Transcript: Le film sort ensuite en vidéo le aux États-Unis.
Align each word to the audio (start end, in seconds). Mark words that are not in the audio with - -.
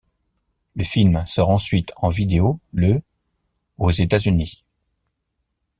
Le 0.73 0.83
film 0.83 1.23
sort 1.27 1.51
ensuite 1.51 1.93
en 1.97 2.09
vidéo 2.09 2.59
le 2.73 3.03
aux 3.77 3.91
États-Unis. 3.91 4.65